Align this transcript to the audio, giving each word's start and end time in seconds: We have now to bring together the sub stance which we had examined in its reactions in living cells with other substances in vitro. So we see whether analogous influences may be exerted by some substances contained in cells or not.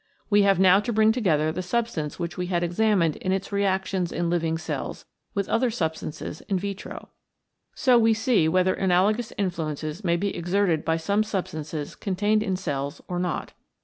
We 0.31 0.41
have 0.41 0.59
now 0.59 0.79
to 0.79 0.91
bring 0.91 1.11
together 1.11 1.51
the 1.51 1.61
sub 1.61 1.87
stance 1.87 2.17
which 2.17 2.35
we 2.35 2.47
had 2.47 2.63
examined 2.63 3.17
in 3.17 3.31
its 3.31 3.51
reactions 3.51 4.11
in 4.11 4.31
living 4.31 4.57
cells 4.57 5.05
with 5.35 5.47
other 5.47 5.69
substances 5.69 6.41
in 6.49 6.57
vitro. 6.57 7.09
So 7.75 7.99
we 7.99 8.15
see 8.15 8.47
whether 8.49 8.73
analogous 8.73 9.31
influences 9.37 10.03
may 10.03 10.17
be 10.17 10.35
exerted 10.35 10.83
by 10.83 10.97
some 10.97 11.21
substances 11.21 11.93
contained 11.93 12.41
in 12.41 12.55
cells 12.55 12.99
or 13.07 13.19
not. 13.19 13.53